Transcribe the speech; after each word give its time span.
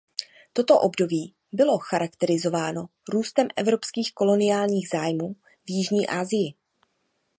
Toto 0.53 0.79
období 0.79 1.33
bylo 1.51 1.77
charakterizováno 1.77 2.85
růstem 3.09 3.47
evropských 3.55 4.13
koloniálních 4.13 4.89
zájmů 4.91 5.33
v 5.65 5.69
Jižní 5.71 6.07
Asie. 6.07 6.51